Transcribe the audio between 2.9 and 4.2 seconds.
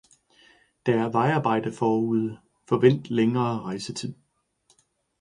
forlænget rejsetid.